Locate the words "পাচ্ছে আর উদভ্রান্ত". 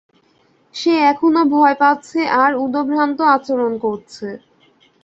1.81-3.19